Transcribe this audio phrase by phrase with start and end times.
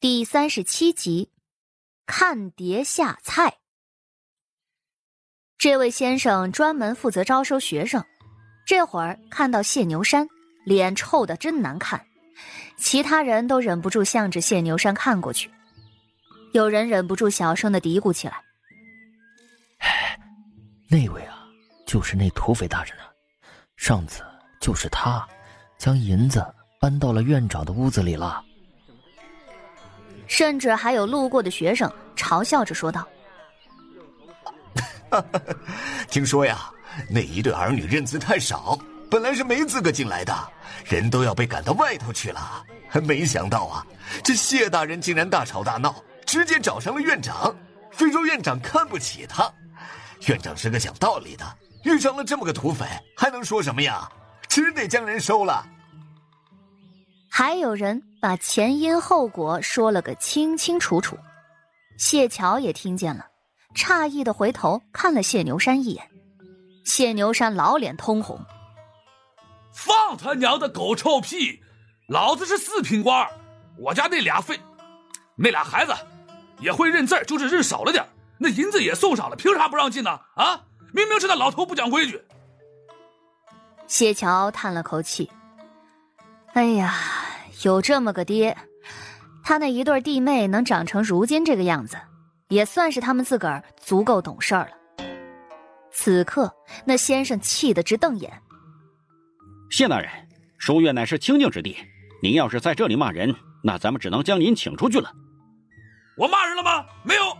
[0.00, 1.30] 第三十七集，
[2.06, 3.58] 看碟下菜。
[5.58, 8.02] 这位先生专门负责招收学生，
[8.64, 10.26] 这会儿看到谢牛山，
[10.64, 12.02] 脸臭的真难看，
[12.78, 15.50] 其他人都忍不住向着谢牛山看过去，
[16.54, 18.42] 有人忍不住小声的嘀咕起来
[20.88, 21.46] ：“那位啊，
[21.86, 23.12] 就是那土匪大人啊，
[23.76, 24.22] 上次
[24.62, 25.28] 就是他，
[25.76, 26.42] 将银子
[26.80, 28.42] 搬到了院长的屋子里了。”
[30.30, 33.06] 甚至还有路过的学生嘲笑着说道
[36.08, 36.70] ：“听说呀，
[37.10, 38.78] 那一对儿女认字太少，
[39.10, 40.32] 本来是没资格进来的，
[40.84, 42.64] 人都要被赶到外头去了。
[43.02, 43.84] 没想到啊，
[44.22, 47.54] 这谢大人竟然大吵大闹，直接找上了院长，
[47.90, 49.52] 非说院长看不起他。
[50.28, 51.44] 院长是个讲道理的，
[51.82, 54.08] 遇上了这么个土匪，还能说什么呀？
[54.48, 55.66] 只得将人收了。”
[57.40, 61.16] 还有人把前因后果说了个清清楚楚，
[61.96, 63.24] 谢桥也听见了，
[63.74, 66.06] 诧异的回头看了谢牛山一眼，
[66.84, 68.38] 谢牛山老脸通红，
[69.72, 71.58] 放他娘的狗臭屁！
[72.08, 73.26] 老子是四品官，
[73.78, 74.60] 我家那俩废，
[75.34, 75.94] 那俩孩子
[76.58, 80.10] 也会认字，就是认少了点，那银子也送上了，凭啥不让进呢？
[80.34, 80.60] 啊，
[80.92, 82.22] 明明是那老头不讲规矩。
[83.86, 85.30] 谢桥叹了口气。
[86.52, 86.92] 哎呀，
[87.62, 88.56] 有这么个爹，
[89.42, 91.96] 他那一对弟妹能长成如今这个样子，
[92.48, 95.06] 也算是他们自个儿足够懂事儿了。
[95.92, 96.50] 此刻，
[96.84, 98.32] 那先生气得直瞪眼。
[99.70, 100.08] 谢大人，
[100.56, 101.76] 书院乃是清净之地，
[102.22, 105.12] 您要是在这里骂人，那咱们只能将您请出去了。
[106.16, 106.86] 我骂人了吗？
[107.02, 107.36] 没有，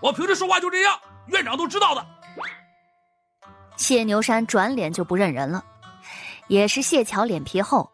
[0.00, 2.06] 我平时说话就这样，院长都知道的。
[3.76, 5.64] 谢牛山转脸就不认人了，
[6.48, 7.90] 也是谢桥脸皮厚。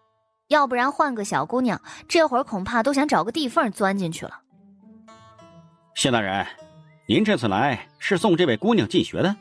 [0.50, 4.40] 要不然换个小姑娘，这会儿恐怕都想找个地缝钻进去了。
[5.94, 6.44] 谢大人，
[7.06, 9.36] 您这次来是送这位姑娘进学的？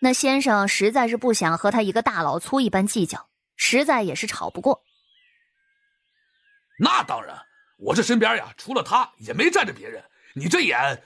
[0.00, 4.82] 那先生实在是不想和他一个大老粗一般计较，实在也是吵不过。
[6.80, 7.38] 那当然，
[7.78, 10.02] 我这身边呀，除了他也没站着别人。
[10.34, 11.00] 你这眼……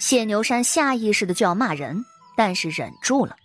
[0.00, 2.04] 谢牛山下意识的就要骂人，
[2.36, 3.36] 但是忍住了。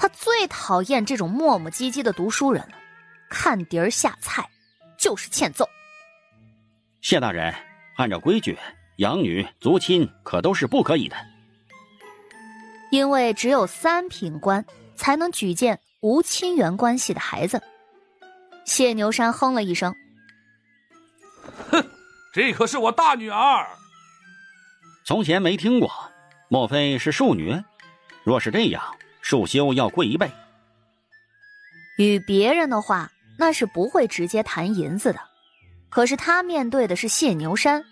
[0.00, 2.74] 他最讨厌这种磨磨唧唧的读书人了，
[3.28, 4.48] 看碟儿下菜，
[4.96, 5.68] 就是欠揍。
[7.02, 7.54] 谢大人，
[7.96, 8.58] 按照规矩，
[8.96, 11.16] 养女族亲可都是不可以的。
[12.90, 14.64] 因为只有三品官
[14.96, 17.62] 才能举荐无亲缘关系的孩子。
[18.64, 19.94] 谢牛山哼了一声
[21.70, 21.84] ：“哼，
[22.32, 23.68] 这可是我大女儿。
[25.04, 25.92] 从前没听过，
[26.48, 27.62] 莫非是庶女？
[28.24, 28.82] 若是这样。”
[29.22, 30.30] 束修要贵一倍。
[31.98, 35.20] 与别人的话，那是不会直接谈银子的。
[35.88, 37.84] 可是他面对的是谢牛山，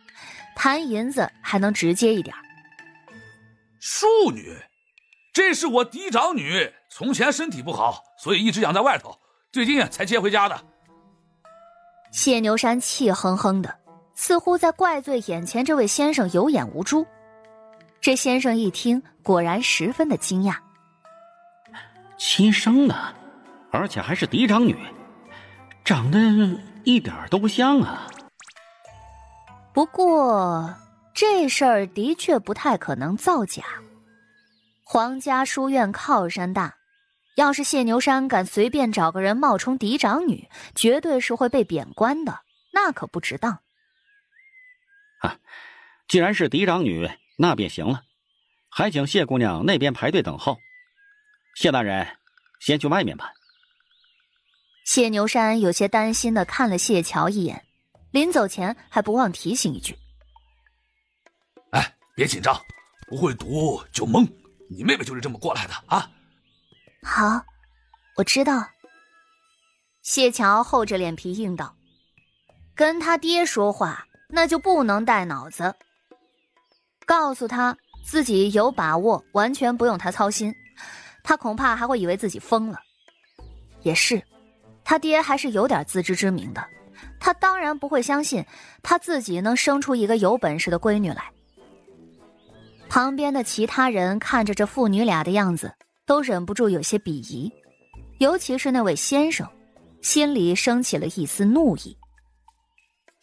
[0.54, 2.34] 谈银子还能直接一点。
[3.80, 4.56] 庶女，
[5.32, 9.14] 这是我嫡长女，从前身体不好，所以一直养在外头，
[9.52, 10.58] 最近才接回家的。
[12.10, 13.78] 谢牛山气哼哼的，
[14.14, 17.06] 似乎在怪罪眼前这位先生有眼无珠。
[18.00, 20.56] 这先生一听，果然十分的惊讶。
[22.16, 23.14] 亲生的，
[23.70, 24.76] 而且还是嫡长女，
[25.84, 26.18] 长得
[26.84, 28.06] 一点都不像啊。
[29.72, 30.74] 不过
[31.14, 33.62] 这事儿的确不太可能造假。
[34.82, 36.74] 皇家书院靠山大，
[37.36, 42.40] 要是谢牛山敢随便找个人冒充嫡长女，绝对是会被贬官的，
[42.72, 43.60] 那可不值当。
[45.20, 45.36] 啊，
[46.08, 48.02] 既然是嫡长女，那便行了，
[48.70, 50.58] 还请谢姑娘那边排队等候。
[51.60, 52.06] 谢大人，
[52.60, 53.32] 先去外面吧。
[54.84, 57.64] 谢牛山有些担心的看了谢桥一眼，
[58.12, 59.98] 临走前还不忘提醒一句
[61.74, 62.56] ：“哎，别紧张，
[63.08, 64.24] 不会读就蒙。
[64.70, 66.08] 你妹妹就是这么过来的啊。”
[67.02, 67.44] 好，
[68.14, 68.64] 我知道。
[70.02, 71.74] 谢桥厚着脸皮应道
[72.72, 75.74] ：“跟他爹说话，那就不能带脑子。
[77.04, 77.76] 告诉他
[78.06, 80.54] 自己有把握，完全不用他操心。”
[81.28, 82.80] 他恐怕还会以为自己疯了。
[83.82, 84.22] 也是，
[84.82, 86.66] 他爹还是有点自知之明的。
[87.20, 88.42] 他当然不会相信
[88.82, 91.30] 他自己能生出一个有本事的闺女来。
[92.88, 95.70] 旁边的其他人看着这父女俩的样子，
[96.06, 97.52] 都忍不住有些鄙夷，
[98.20, 99.46] 尤其是那位先生，
[100.00, 101.94] 心里升起了一丝怒意。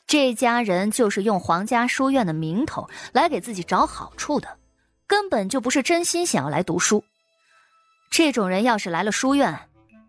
[0.05, 4.59] 这家人就是用皇家书院的名头来给自己找好处的，
[5.07, 7.03] 根本就不是真心想要来读书。
[8.09, 9.57] 这种人要是来了书院，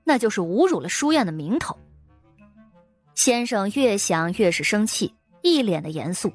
[0.05, 1.77] 那就是侮辱了书院的名头。
[3.15, 6.33] 先生越想越是生气，一脸的严肃。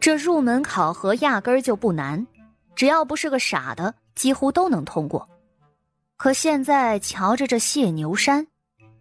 [0.00, 2.26] 这入门考核压根儿就不难，
[2.74, 5.28] 只要不是个傻的，几乎都能通过。
[6.16, 8.46] 可现在瞧着这谢牛山，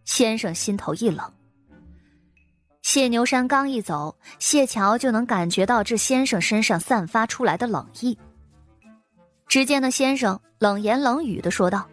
[0.06, 1.34] 先生心头一冷。
[2.84, 8.18] 谢牛山刚一走，谢桥就能感觉到这先生身上散发出来的冷意。
[9.48, 11.88] 只见那先生冷言冷语的说道：“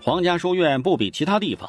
[0.00, 1.68] 皇家书院不比其他地方，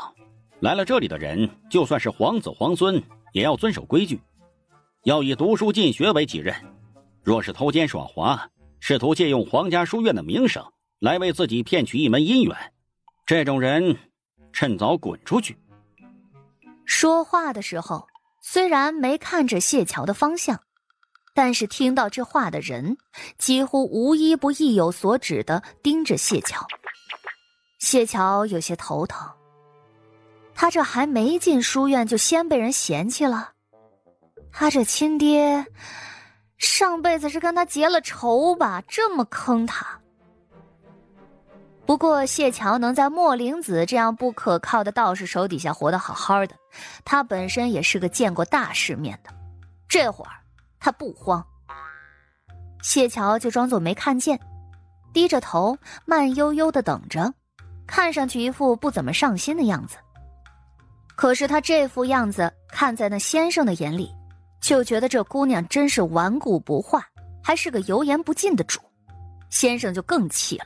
[0.59, 3.01] 来了这里的人，就算是皇子皇孙，
[3.33, 4.21] 也要遵守规矩，
[5.03, 6.55] 要以读书进学为己任。
[7.23, 8.49] 若是偷奸耍滑，
[8.79, 10.63] 试图借用皇家书院的名声
[10.99, 12.55] 来为自己骗取一门姻缘，
[13.25, 13.97] 这种人，
[14.53, 15.57] 趁早滚出去。”
[16.85, 18.07] 说话的时候，
[18.39, 20.57] 虽然没看着谢桥的方向，
[21.37, 22.97] 但是听到这话的人
[23.37, 26.65] 几乎无一不意有所指的盯着谢桥。
[27.77, 29.29] 谢桥有些头疼，
[30.55, 33.51] 他这还没进书院就先被人嫌弃了，
[34.51, 35.63] 他这亲爹
[36.57, 38.81] 上辈子是跟他结了仇吧？
[38.87, 39.85] 这么坑他。
[41.85, 46.55] 不过谢桥能在莫灵子这样不可靠的道士手底下活得好好的，
[47.05, 49.29] 他本身也是个见过大世面的，
[49.87, 50.31] 这会儿
[50.79, 51.45] 他不慌。
[52.81, 54.39] 谢桥就装作没看见，
[55.13, 57.33] 低着头慢悠悠的等着，
[57.85, 59.97] 看上去一副不怎么上心的样子。
[61.15, 64.13] 可是他这副样子看在那先生的眼里，
[64.61, 67.03] 就觉得这姑娘真是顽固不化，
[67.43, 68.79] 还是个油盐不进的主，
[69.49, 70.65] 先生就更气了。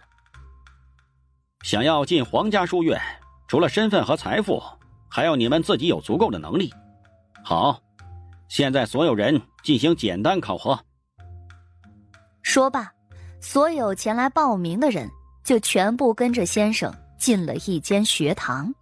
[1.63, 2.99] 想要进皇家书院，
[3.47, 4.61] 除了身份和财富，
[5.07, 6.73] 还要你们自己有足够的能力。
[7.43, 7.79] 好，
[8.51, 10.77] 现在所有人进行简单考核。
[12.41, 12.91] 说罢，
[13.39, 15.09] 所有前来报名的人
[15.41, 18.73] 就全部跟着先生进了一间学堂。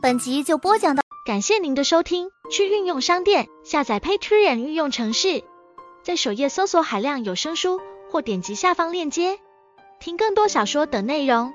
[0.00, 2.30] 本集就播讲到，感谢您的收听。
[2.50, 5.44] 去运用商店下载 Patreon 运用城市。
[6.02, 7.78] 在首页搜索海量有声书，
[8.10, 9.38] 或点击下方链接
[10.00, 11.52] 听更多小说等内容。